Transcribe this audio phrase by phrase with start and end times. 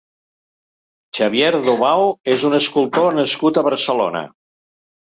[1.17, 4.27] Xavier Dobao és un escultor nascut a Barcelona.